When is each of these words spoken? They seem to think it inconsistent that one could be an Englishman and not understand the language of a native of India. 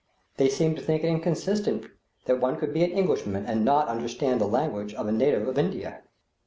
They 0.37 0.49
seem 0.49 0.73
to 0.73 0.81
think 0.81 1.03
it 1.03 1.09
inconsistent 1.09 1.85
that 2.25 2.39
one 2.39 2.57
could 2.57 2.73
be 2.73 2.83
an 2.83 2.89
Englishman 2.89 3.45
and 3.45 3.63
not 3.63 3.87
understand 3.87 4.41
the 4.41 4.47
language 4.47 4.95
of 4.95 5.05
a 5.07 5.11
native 5.11 5.47
of 5.47 5.59
India. 5.59 6.01